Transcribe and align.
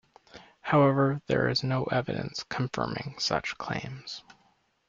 However, 0.61 1.21
there 1.27 1.47
is 1.47 1.61
no 1.63 1.83
evidence 1.83 2.41
confirming 2.49 3.17
such 3.19 3.55
claims. 3.59 4.23